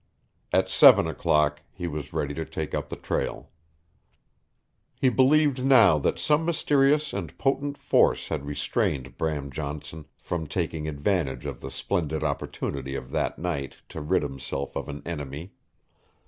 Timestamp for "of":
11.45-11.61, 12.95-13.11, 14.75-14.89